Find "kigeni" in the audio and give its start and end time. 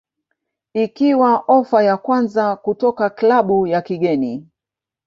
3.81-4.45